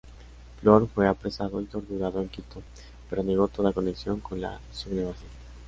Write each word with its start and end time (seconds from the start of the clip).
Flor 0.59 0.87
fue 0.87 1.07
apresado 1.07 1.61
y 1.61 1.65
torturado 1.65 2.21
en 2.23 2.27
Quito, 2.29 2.63
pero 3.07 3.21
negó 3.21 3.47
toda 3.47 3.71
conexión 3.71 4.19
con 4.19 4.41
la 4.41 4.59
sublevación. 4.73 5.29